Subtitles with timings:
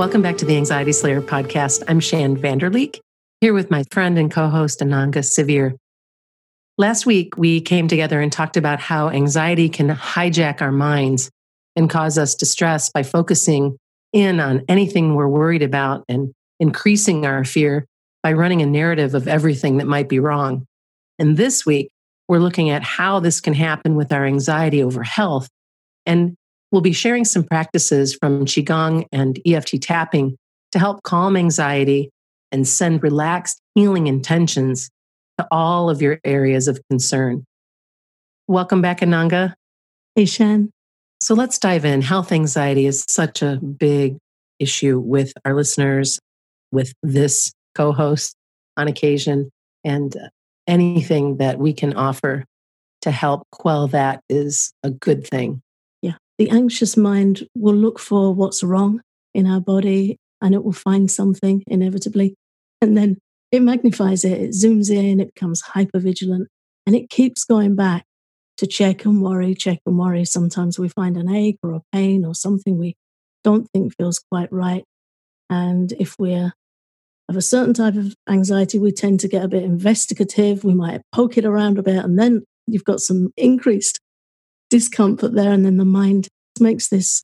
[0.00, 1.82] Welcome back to the Anxiety Slayer podcast.
[1.86, 3.00] I'm Shann Vanderleek,
[3.42, 5.76] here with my friend and co host Ananga Sivyer.
[6.78, 11.30] Last week, we came together and talked about how anxiety can hijack our minds
[11.76, 13.76] and cause us distress by focusing
[14.14, 17.84] in on anything we're worried about and increasing our fear
[18.22, 20.64] by running a narrative of everything that might be wrong.
[21.18, 21.90] And this week,
[22.26, 25.50] we're looking at how this can happen with our anxiety over health
[26.06, 26.36] and
[26.72, 30.36] We'll be sharing some practices from Qigong and EFT tapping
[30.70, 32.10] to help calm anxiety
[32.52, 34.88] and send relaxed healing intentions
[35.38, 37.44] to all of your areas of concern.
[38.46, 39.54] Welcome back, Ananga.
[40.14, 40.70] Hey, Shann.
[41.20, 42.02] So let's dive in.
[42.02, 44.16] Health anxiety is such a big
[44.60, 46.20] issue with our listeners,
[46.70, 48.36] with this co host
[48.76, 49.50] on occasion,
[49.82, 50.14] and
[50.68, 52.44] anything that we can offer
[53.02, 55.62] to help quell that is a good thing
[56.40, 59.02] the anxious mind will look for what's wrong
[59.34, 62.34] in our body and it will find something inevitably.
[62.80, 63.18] And then
[63.52, 66.48] it magnifies it, it zooms in, it becomes hyper vigilant,
[66.86, 68.04] and it keeps going back
[68.56, 70.24] to check and worry, check and worry.
[70.24, 72.94] Sometimes we find an ache or a pain or something we
[73.44, 74.84] don't think feels quite right.
[75.50, 76.54] And if we're
[77.28, 80.64] of a certain type of anxiety, we tend to get a bit investigative.
[80.64, 84.00] We might poke it around a bit, and then you've got some increased
[84.70, 85.52] discomfort there.
[85.52, 87.22] And then the mind makes this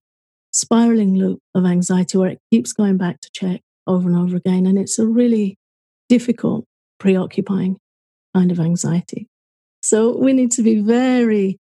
[0.53, 4.67] spiraling loop of anxiety where it keeps going back to check over and over again.
[4.67, 5.57] And it's a really
[6.09, 6.65] difficult,
[6.99, 7.79] preoccupying
[8.35, 9.29] kind of anxiety.
[9.83, 11.59] So we need to be very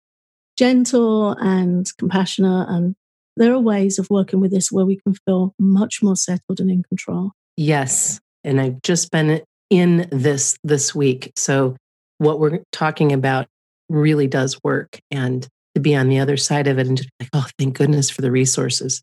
[0.57, 2.69] gentle and compassionate.
[2.69, 2.95] And
[3.37, 6.69] there are ways of working with this where we can feel much more settled and
[6.69, 7.31] in control.
[7.57, 8.19] Yes.
[8.43, 11.31] And I've just been in this this week.
[11.35, 11.75] So
[12.17, 13.47] what we're talking about
[13.89, 14.99] really does work.
[15.09, 18.09] And to be on the other side of it and just like, oh, thank goodness
[18.09, 19.01] for the resources.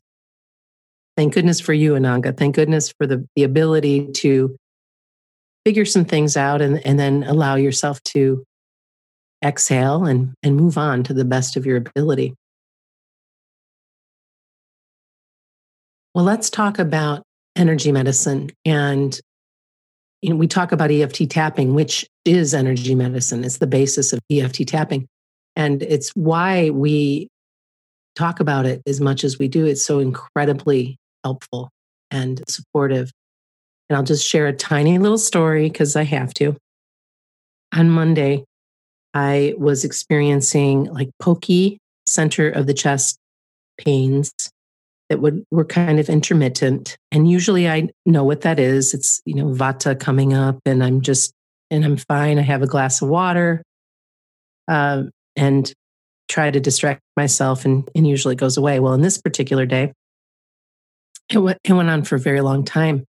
[1.17, 2.35] Thank goodness for you, Ananga.
[2.35, 4.55] Thank goodness for the, the ability to
[5.65, 8.43] figure some things out and, and then allow yourself to
[9.43, 12.33] exhale and, and move on to the best of your ability.
[16.13, 17.23] Well, let's talk about
[17.55, 18.49] energy medicine.
[18.65, 19.19] And
[20.21, 23.43] you know, we talk about EFT tapping, which is energy medicine.
[23.43, 25.07] It's the basis of EFT tapping.
[25.59, 27.27] And it's why we
[28.15, 29.65] talk about it as much as we do.
[29.65, 31.69] It's so incredibly helpful
[32.09, 33.11] and supportive.
[33.89, 36.55] And I'll just share a tiny little story because I have to.
[37.75, 38.45] On Monday,
[39.13, 41.77] I was experiencing like pokey
[42.07, 43.17] center of the chest
[43.77, 44.31] pains
[45.09, 46.95] that would were kind of intermittent.
[47.11, 48.93] And usually I know what that is.
[48.93, 51.33] It's, you know, vata coming up and I'm just
[51.69, 52.39] and I'm fine.
[52.39, 53.61] I have a glass of water.
[54.69, 55.71] Um, and
[56.27, 58.79] try to distract myself and, and usually goes away.
[58.79, 59.93] Well, in this particular day,
[61.31, 63.05] it went, it went on for a very long time.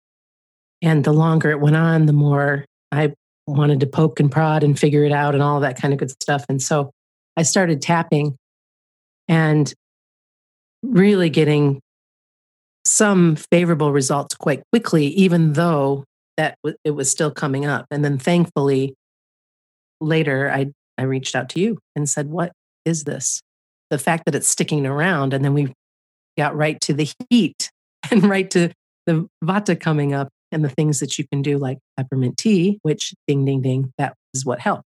[0.83, 3.13] And the longer it went on, the more I
[3.47, 6.11] wanted to poke and prod and figure it out and all that kind of good
[6.21, 6.45] stuff.
[6.47, 6.91] And so
[7.35, 8.35] I started tapping
[9.27, 9.73] and
[10.83, 11.81] really getting
[12.85, 16.05] some favorable results quite quickly, even though
[16.37, 17.87] that it was still coming up.
[17.89, 18.93] And then thankfully,
[19.99, 22.51] later I I reached out to you and said, What
[22.85, 23.41] is this?
[23.89, 25.33] The fact that it's sticking around.
[25.33, 25.73] And then we
[26.37, 27.71] got right to the heat
[28.11, 28.69] and right to
[29.05, 33.13] the vata coming up and the things that you can do, like peppermint tea, which
[33.27, 34.83] ding, ding, ding, that is what helped.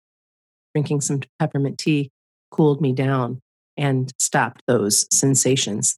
[0.74, 2.10] Drinking some peppermint tea
[2.50, 3.40] cooled me down
[3.76, 5.96] and stopped those sensations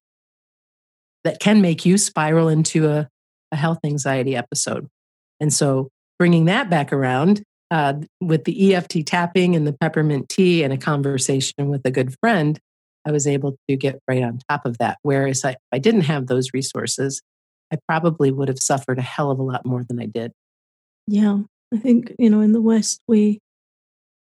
[1.24, 3.08] that can make you spiral into a,
[3.50, 4.86] a health anxiety episode.
[5.40, 5.88] And so
[6.18, 10.76] bringing that back around uh, with the EFT tapping and the peppermint tea and a
[10.76, 12.58] conversation with a good friend,
[13.06, 14.98] I was able to get right on top of that.
[15.02, 17.22] Whereas I, if I didn't have those resources,
[17.72, 20.32] I probably would have suffered a hell of a lot more than I did.
[21.06, 21.40] Yeah.
[21.72, 23.40] I think, you know, in the West, we,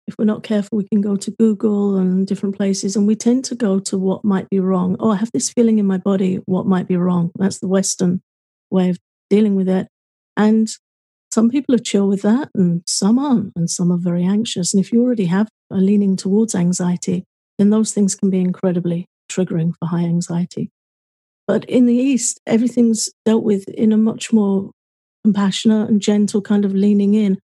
[0.07, 3.45] if we're not careful, we can go to Google and different places, and we tend
[3.47, 4.97] to go to what might be wrong.
[5.01, 6.37] Oh, I have this feeling in my body.
[6.47, 7.31] What might be wrong?
[7.37, 8.23] That's the Western
[8.71, 8.99] way of
[9.31, 9.89] dealing with it.
[10.37, 10.69] And
[11.37, 14.73] some people are chill with that and some aren't, and some are very anxious.
[14.73, 17.25] And if you already have a leaning towards anxiety,
[17.59, 20.71] then those things can be incredibly triggering for high anxiety.
[21.47, 24.71] But in the East, everything's dealt with in a much more
[25.25, 27.39] compassionate and gentle kind of leaning in,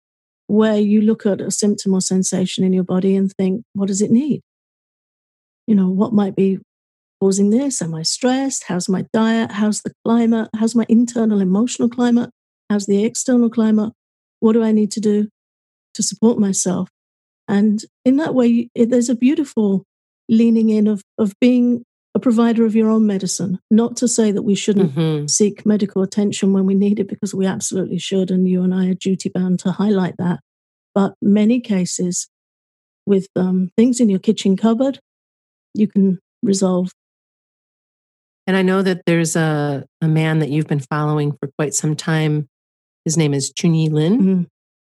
[0.48, 4.02] where you look at a symptom or sensation in your body and think, what does
[4.02, 4.42] it need?
[5.66, 6.58] You know, what might be
[7.22, 7.80] causing this?
[7.80, 8.64] Am I stressed?
[8.64, 9.50] How's my diet?
[9.52, 10.50] How's the climate?
[10.54, 12.28] How's my internal emotional climate?
[12.70, 13.92] How's the external climate?
[14.40, 15.28] What do I need to do
[15.94, 16.88] to support myself?
[17.48, 19.84] And in that way, it, there's a beautiful
[20.28, 21.84] leaning in of, of being
[22.14, 23.58] a provider of your own medicine.
[23.70, 25.26] Not to say that we shouldn't Mm-hmm.
[25.26, 28.30] seek medical attention when we need it, because we absolutely should.
[28.30, 30.40] And you and I are duty bound to highlight that.
[30.94, 32.28] But many cases
[33.06, 35.00] with um, things in your kitchen cupboard,
[35.74, 36.92] you can resolve.
[38.46, 41.94] And I know that there's a, a man that you've been following for quite some
[41.96, 42.48] time.
[43.08, 44.20] His name is Chunyi Lin.
[44.20, 44.46] Mm.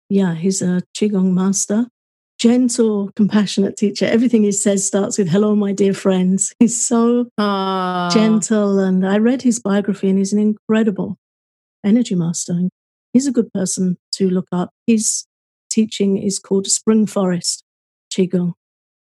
[0.10, 1.86] Yeah, he's a Qigong master,
[2.40, 4.08] gentle, compassionate teacher.
[4.08, 6.52] Everything he says starts with, Hello, my dear friends.
[6.60, 8.10] He's so Aw.
[8.12, 8.80] gentle.
[8.80, 11.18] And I read his biography, and he's an incredible
[11.86, 12.60] energy master.
[13.14, 14.72] He's a good person to look up.
[14.88, 15.28] His
[15.70, 17.64] teaching is called Spring Forest
[18.12, 18.54] Qigong.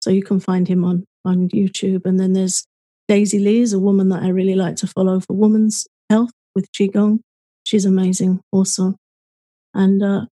[0.01, 2.07] So you can find him on, on YouTube.
[2.07, 2.67] And then there's
[3.07, 6.73] Daisy Lee, is a woman that I really like to follow for women's health with
[6.73, 7.21] Qigong.
[7.67, 8.95] She's amazing also.
[9.75, 10.27] And uh,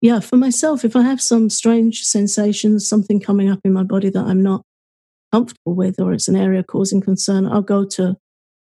[0.00, 4.10] yeah, for myself, if I have some strange sensations, something coming up in my body
[4.10, 4.62] that I'm not
[5.30, 8.16] comfortable with, or it's an area causing concern, I'll go to,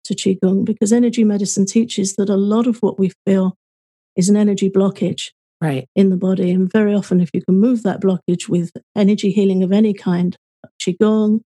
[0.05, 3.55] to Qigong because energy medicine teaches that a lot of what we feel
[4.17, 5.29] is an energy blockage
[5.61, 5.87] Right.
[5.95, 6.51] in the body.
[6.53, 10.35] And very often, if you can move that blockage with energy healing of any kind,
[10.81, 11.41] Qigong,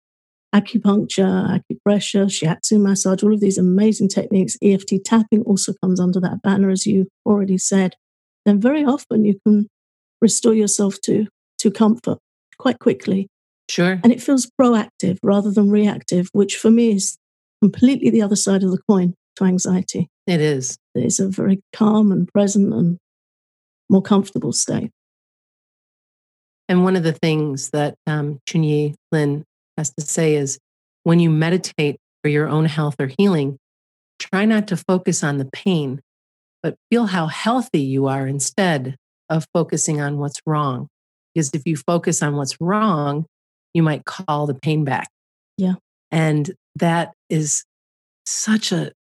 [0.55, 6.43] acupuncture, acupressure, shiatsu massage, all of these amazing techniques, EFT tapping also comes under that
[6.43, 7.97] banner, as you already said,
[8.45, 9.69] then very often you can
[10.21, 11.27] restore yourself to,
[11.59, 12.19] to comfort
[12.59, 13.29] quite quickly.
[13.69, 14.01] Sure.
[14.03, 17.17] And it feels proactive rather than reactive, which for me is
[17.63, 20.09] completely the other side of the coin to anxiety.
[20.27, 20.77] It is.
[20.95, 22.99] It's a very calm and present and
[23.89, 24.91] more comfortable state.
[26.69, 29.45] And one of the things that um, Chunyi Lin
[29.77, 30.59] has to say is
[31.05, 33.59] when you meditate for your own health or healing,
[34.19, 36.01] try not to focus on the pain,
[36.63, 38.97] but feel how healthy you are instead
[39.29, 40.89] of focusing on what's wrong.
[41.35, 43.27] Because if you focus on what's wrong,
[43.75, 45.09] you might call the pain back.
[45.57, 45.75] Yeah.
[46.11, 47.65] And that is
[48.27, 48.93] such a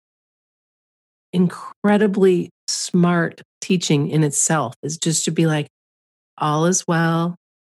[1.34, 5.68] incredibly smart teaching in itself is just to be like,
[6.38, 7.36] all is well,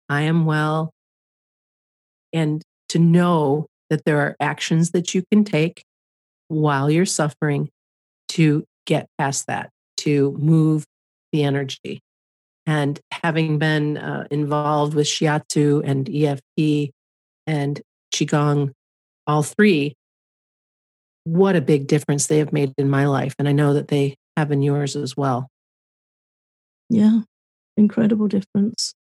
[0.10, 0.92] I am well.
[2.32, 2.62] And
[2.94, 5.84] to know that there are actions that you can take
[6.48, 7.70] while you're suffering
[8.30, 10.86] to get past that, to move
[11.32, 12.02] the energy.
[12.68, 16.94] And having been uh, involved with Shiatsu and EFT
[17.48, 17.82] and
[18.14, 18.74] Qigong,
[19.26, 19.96] all three,
[21.24, 23.34] what a big difference they have made in my life.
[23.40, 25.50] And I know that they have in yours as well.
[26.92, 27.22] Yeah,
[27.76, 28.94] incredible difference.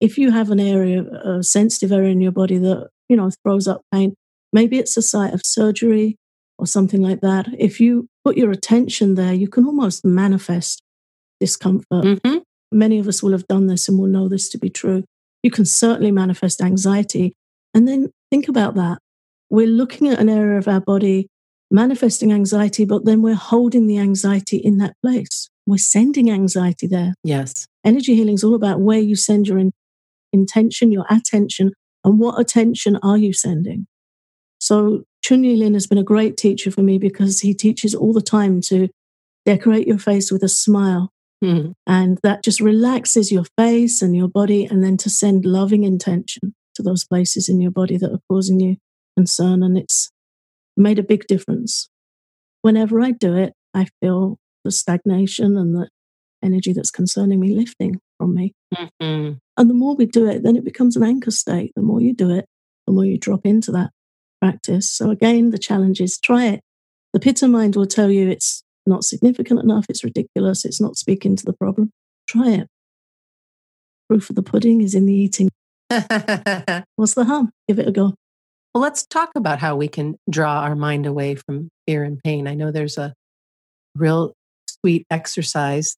[0.00, 3.66] If you have an area, a sensitive area in your body that, you know, throws
[3.66, 4.14] up pain,
[4.52, 6.16] maybe it's a site of surgery
[6.58, 7.48] or something like that.
[7.58, 10.82] If you put your attention there, you can almost manifest
[11.40, 12.04] discomfort.
[12.04, 12.38] Mm-hmm.
[12.70, 15.04] Many of us will have done this and will know this to be true.
[15.42, 17.32] You can certainly manifest anxiety.
[17.74, 18.98] And then think about that.
[19.50, 21.28] We're looking at an area of our body
[21.70, 25.48] manifesting anxiety, but then we're holding the anxiety in that place.
[25.66, 27.14] We're sending anxiety there.
[27.22, 27.66] Yes.
[27.84, 29.58] Energy healing is all about where you send your
[30.32, 31.72] intention, your attention,
[32.04, 33.86] and what attention are you sending.
[34.60, 38.20] So Chunyi Lin has been a great teacher for me because he teaches all the
[38.20, 38.88] time to
[39.46, 41.10] decorate your face with a smile.
[41.42, 41.74] Mhm.
[41.86, 46.54] And that just relaxes your face and your body, and then to send loving intention
[46.74, 48.76] to those places in your body that are causing you
[49.16, 49.62] concern.
[49.62, 50.10] And it's
[50.76, 51.88] made a big difference.
[52.62, 55.88] Whenever I do it, I feel the stagnation and the
[56.42, 58.54] energy that's concerning me lifting from me.
[59.00, 59.38] Mhm.
[59.58, 61.72] And the more we do it, then it becomes an anchor state.
[61.74, 62.46] The more you do it,
[62.86, 63.90] the more you drop into that
[64.40, 64.90] practice.
[64.90, 66.60] So again, the challenge is try it.
[67.12, 71.34] The pitta mind will tell you it's not significant enough, it's ridiculous, it's not speaking
[71.36, 71.90] to the problem.
[72.28, 72.68] Try it.
[74.08, 75.50] Proof of the pudding is in the eating.
[76.96, 77.50] What's the harm?
[77.66, 78.14] Give it a go.
[78.74, 82.46] Well, let's talk about how we can draw our mind away from fear and pain.
[82.46, 83.12] I know there's a
[83.96, 84.34] real
[84.68, 85.96] sweet exercise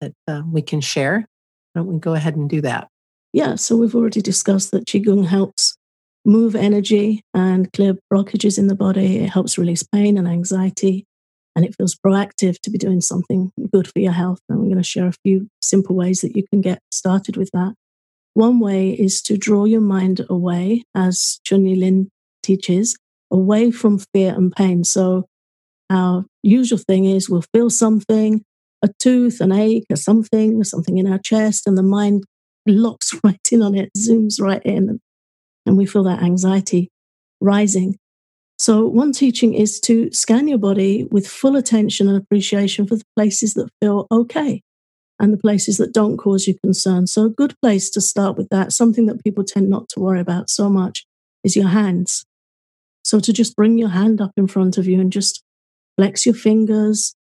[0.00, 1.26] that uh, we can share.
[1.72, 2.88] Why don't we go ahead and do that?
[3.32, 5.76] Yeah, so we've already discussed that Qigong helps
[6.24, 9.18] move energy and clear blockages in the body.
[9.18, 11.06] It helps release pain and anxiety,
[11.54, 14.40] and it feels proactive to be doing something good for your health.
[14.48, 17.50] And I'm going to share a few simple ways that you can get started with
[17.52, 17.74] that.
[18.34, 22.10] One way is to draw your mind away, as Chunyi Lin
[22.42, 22.96] teaches,
[23.30, 24.82] away from fear and pain.
[24.84, 25.26] So
[25.88, 28.42] our usual thing is we'll feel something,
[28.82, 32.24] a tooth, an ache, or something, something in our chest, and the mind
[32.66, 35.00] locks right in on it, zooms right in,
[35.66, 36.90] and we feel that anxiety
[37.40, 37.96] rising.
[38.58, 43.04] So, one teaching is to scan your body with full attention and appreciation for the
[43.16, 44.62] places that feel okay
[45.18, 47.06] and the places that don't cause you concern.
[47.06, 50.20] So, a good place to start with that, something that people tend not to worry
[50.20, 51.06] about so much,
[51.42, 52.24] is your hands.
[53.02, 55.42] So to just bring your hand up in front of you and just
[55.96, 57.14] flex your fingers,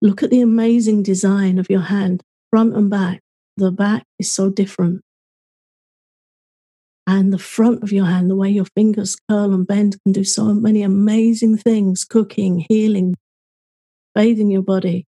[0.00, 3.20] look at the amazing design of your hand, front and back.
[3.56, 5.02] The back is so different.
[7.06, 10.24] And the front of your hand, the way your fingers curl and bend, can do
[10.24, 13.14] so many amazing things cooking, healing,
[14.14, 15.06] bathing your body,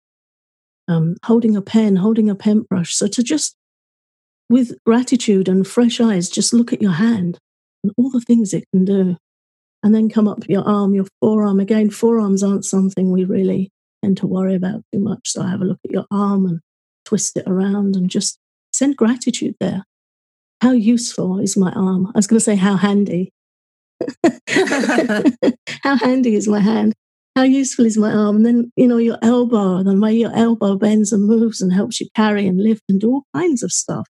[0.88, 2.94] um, holding a pen, holding a pen brush.
[2.94, 3.54] So to just,
[4.48, 7.38] with gratitude and fresh eyes, just look at your hand
[7.84, 9.16] and all the things it can do.
[9.82, 11.60] And then come up your arm, your forearm.
[11.60, 13.70] Again, forearms aren't something we really
[14.04, 15.30] tend to worry about too much.
[15.30, 16.60] So I have a look at your arm and
[17.04, 18.38] twist it around and just
[18.72, 19.84] send gratitude there.
[20.60, 22.06] How useful is my arm?
[22.08, 23.32] I was going to say, how handy.
[25.82, 26.94] how handy is my hand?
[27.36, 28.36] How useful is my arm?
[28.36, 31.72] And then, you know, your elbow, and the way your elbow bends and moves and
[31.72, 34.06] helps you carry and lift and do all kinds of stuff.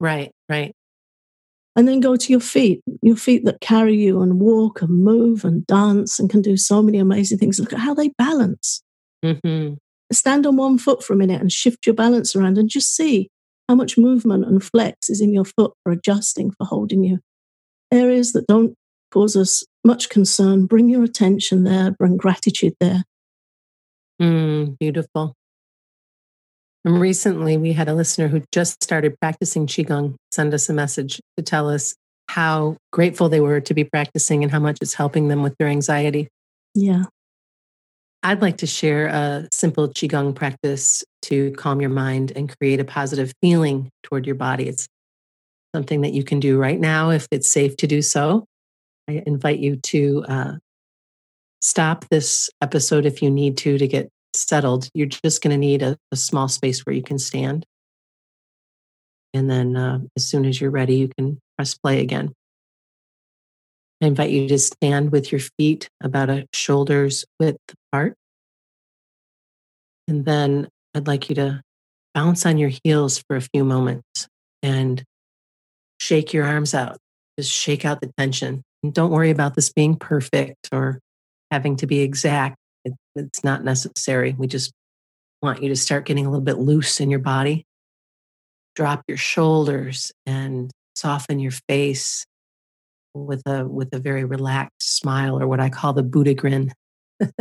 [0.00, 0.74] Right, right.
[1.76, 5.44] And then go to your feet, your feet that carry you and walk and move
[5.44, 7.58] and dance and can do so many amazing things.
[7.58, 8.82] Look at how they balance.
[9.24, 9.74] Mm-hmm.
[10.12, 13.28] Stand on one foot for a minute and shift your balance around and just see
[13.68, 17.18] how much movement and flex is in your foot for adjusting, for holding you.
[17.90, 18.74] Areas that don't
[19.10, 23.04] cause us much concern, bring your attention there, bring gratitude there.
[24.20, 25.34] Mm, beautiful.
[26.84, 31.20] And recently, we had a listener who just started practicing Qigong send us a message
[31.36, 31.94] to tell us
[32.28, 35.68] how grateful they were to be practicing and how much it's helping them with their
[35.68, 36.28] anxiety.
[36.74, 37.04] Yeah.
[38.22, 42.84] I'd like to share a simple Qigong practice to calm your mind and create a
[42.84, 44.66] positive feeling toward your body.
[44.66, 44.88] It's
[45.74, 48.46] something that you can do right now if it's safe to do so.
[49.08, 50.52] I invite you to uh,
[51.60, 54.88] stop this episode if you need to to get settled.
[54.94, 57.64] You're just going to need a, a, small space where you can stand.
[59.34, 62.32] And then uh, as soon as you're ready, you can press play again.
[64.00, 67.58] I invite you to stand with your feet about a shoulder's width
[67.92, 68.14] apart.
[70.06, 71.62] And then I'd like you to
[72.14, 74.28] bounce on your heels for a few moments
[74.62, 75.02] and
[76.00, 76.98] shake your arms out.
[77.38, 78.62] Just shake out the tension.
[78.82, 81.00] And don't worry about this being perfect or
[81.50, 82.56] having to be exact.
[82.84, 84.34] It, it's not necessary.
[84.38, 84.72] We just
[85.42, 87.64] want you to start getting a little bit loose in your body.
[88.74, 92.24] Drop your shoulders and soften your face
[93.14, 96.72] with a with a very relaxed smile or what I call the Buddha grin.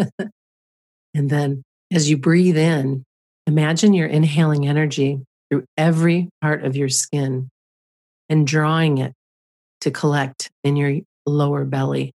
[1.14, 3.04] and then as you breathe in,
[3.48, 7.50] imagine you're inhaling energy through every part of your skin
[8.30, 9.14] and drawing it
[9.82, 12.14] to collect in your lower belly.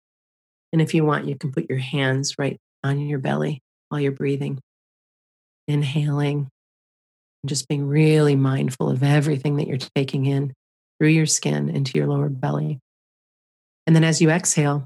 [0.72, 4.12] And if you want, you can put your hands right on your belly while you're
[4.12, 4.60] breathing.
[5.68, 6.48] Inhaling
[7.46, 10.52] and just being really mindful of everything that you're taking in
[10.98, 12.80] through your skin into your lower belly.
[13.86, 14.84] And then as you exhale,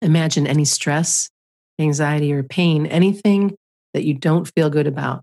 [0.00, 1.28] imagine any stress,
[1.78, 3.54] anxiety, or pain, anything
[3.92, 5.20] that you don't feel good about,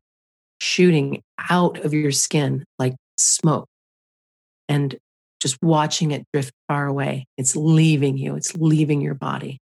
[0.59, 3.65] shooting out of your skin like smoke
[4.69, 4.95] and
[5.41, 7.25] just watching it drift far away.
[7.39, 9.57] It's leaving you, it's leaving your body.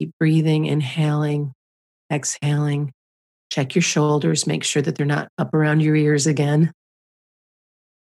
[0.00, 1.52] Keep breathing, inhaling,
[2.12, 2.90] exhaling.
[3.52, 6.72] Check your shoulders, make sure that they're not up around your ears again.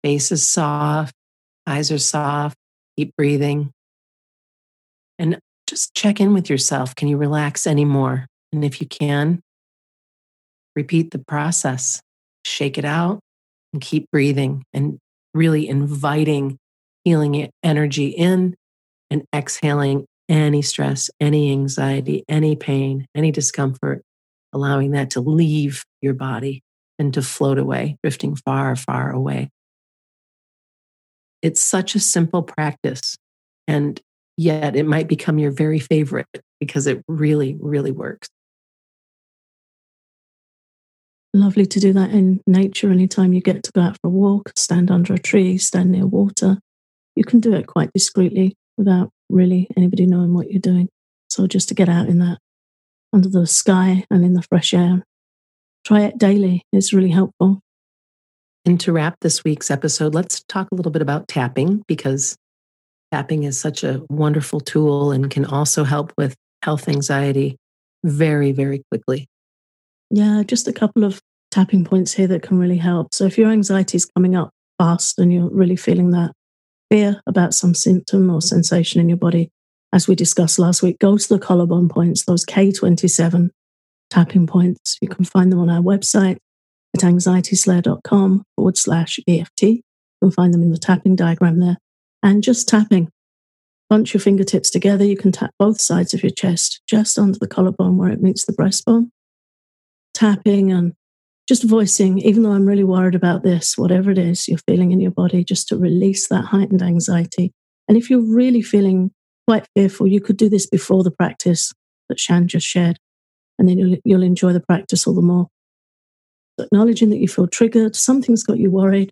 [0.03, 1.15] Face is soft,
[1.65, 2.55] eyes are soft,
[2.99, 3.71] Keep breathing.
[5.17, 6.93] And just check in with yourself.
[6.93, 8.27] Can you relax anymore?
[8.53, 9.39] And if you can,
[10.75, 11.99] repeat the process.
[12.45, 13.21] Shake it out
[13.73, 14.99] and keep breathing and
[15.33, 16.57] really inviting
[17.05, 18.53] healing energy in
[19.09, 24.03] and exhaling any stress, any anxiety, any pain, any discomfort,
[24.53, 26.63] allowing that to leave your body
[26.97, 29.49] and to float away, drifting far, far away.
[31.41, 33.15] It's such a simple practice.
[33.67, 33.99] And
[34.35, 36.27] yet it might become your very favorite
[36.59, 38.27] because it really, really works.
[41.33, 44.51] Lovely to do that in nature anytime you get to go out for a walk,
[44.55, 46.57] stand under a tree, stand near water.
[47.15, 50.89] You can do it quite discreetly without really anybody knowing what you're doing.
[51.29, 52.39] So just to get out in that
[53.13, 55.03] under the sky and in the fresh air,
[55.85, 56.63] try it daily.
[56.71, 57.61] It's really helpful.
[58.65, 62.35] And to wrap this week's episode, let's talk a little bit about tapping because
[63.11, 67.55] tapping is such a wonderful tool and can also help with health anxiety
[68.03, 69.27] very, very quickly.
[70.11, 73.13] Yeah, just a couple of tapping points here that can really help.
[73.13, 76.31] So, if your anxiety is coming up fast and you're really feeling that
[76.91, 79.49] fear about some symptom or sensation in your body,
[79.93, 83.49] as we discussed last week, go to the collarbone points, those K27
[84.09, 84.97] tapping points.
[85.01, 86.37] You can find them on our website,
[86.95, 89.61] at anxietyslayer.com forward slash EFT.
[89.61, 89.81] You
[90.21, 91.77] can find them in the tapping diagram there.
[92.21, 93.09] And just tapping.
[93.89, 95.03] bunch your fingertips together.
[95.03, 98.45] You can tap both sides of your chest, just under the collarbone where it meets
[98.45, 99.09] the breastbone.
[100.13, 100.93] Tapping and
[101.47, 104.99] just voicing, even though I'm really worried about this, whatever it is you're feeling in
[104.99, 107.51] your body, just to release that heightened anxiety.
[107.87, 109.11] And if you're really feeling
[109.49, 111.73] quite fearful, you could do this before the practice
[112.07, 112.99] that Shann just shared,
[113.57, 115.47] and then you'll, you'll enjoy the practice all the more.
[116.59, 119.11] So acknowledging that you feel triggered, something's got you worried,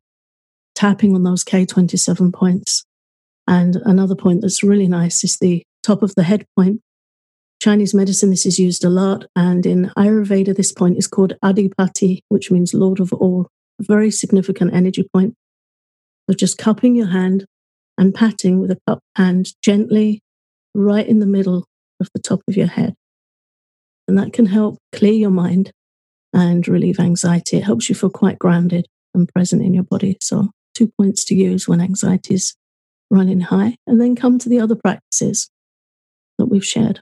[0.76, 2.86] tapping on those K27 points.
[3.48, 6.82] And another point that's really nice is the top of the head point.
[7.60, 9.26] Chinese medicine, this is used a lot.
[9.36, 13.48] And in Ayurveda, this point is called Adhipati, which means Lord of all,
[13.80, 15.34] a very significant energy point.
[16.30, 17.48] So just cupping your hand
[17.98, 20.22] and patting with a cupped hand gently
[20.78, 21.66] right in the middle
[22.00, 22.94] of the top of your head.
[24.08, 25.72] And that can help clear your mind
[26.34, 27.58] and relieve anxiety.
[27.58, 30.18] It helps you feel quite grounded and present in your body.
[30.22, 32.56] So, two points to use when anxiety is
[33.10, 35.50] running high, and then come to the other practices
[36.38, 37.02] that we've shared.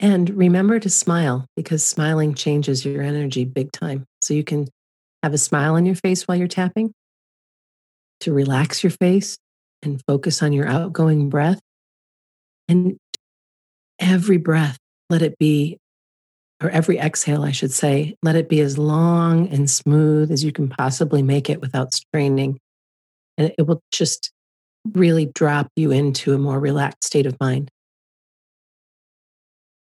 [0.00, 4.04] And remember to smile because smiling changes your energy big time.
[4.20, 4.68] So you can
[5.22, 6.92] have a smile on your face while you're tapping
[8.20, 9.38] to relax your face
[9.84, 11.60] and focus on your outgoing breath.
[12.68, 12.96] And
[13.98, 14.78] every breath,
[15.10, 15.78] let it be,
[16.62, 20.52] or every exhale, I should say, let it be as long and smooth as you
[20.52, 22.58] can possibly make it without straining.
[23.36, 24.32] And it will just
[24.92, 27.70] really drop you into a more relaxed state of mind.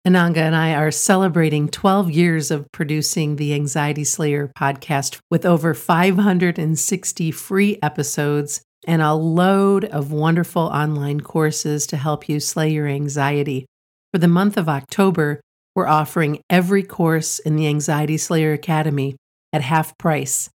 [0.08, 5.74] Ananga and I are celebrating 12 years of producing the Anxiety Slayer podcast with over
[5.74, 12.88] 560 free episodes and a load of wonderful online courses to help you slay your
[12.88, 13.68] anxiety.
[14.14, 15.40] For the month of October,
[15.76, 19.16] we're offering every course in the Anxiety Slayer Academy
[19.54, 20.50] at half price.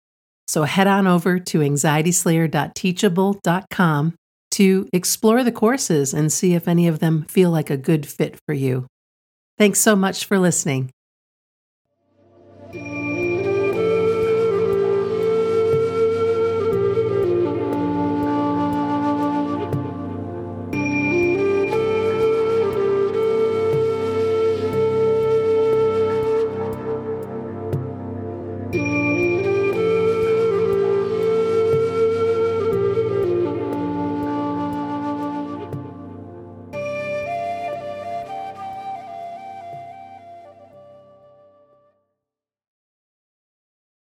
[0.47, 4.15] So head on over to anxietyslayer.teachable.com
[4.51, 8.37] to explore the courses and see if any of them feel like a good fit
[8.45, 8.87] for you.
[9.57, 10.91] Thanks so much for listening.